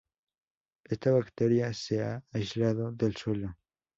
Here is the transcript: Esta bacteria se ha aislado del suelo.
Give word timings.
Esta 0.83 1.11
bacteria 1.11 1.71
se 1.75 2.01
ha 2.03 2.23
aislado 2.31 2.91
del 2.91 3.15
suelo. 3.15 3.55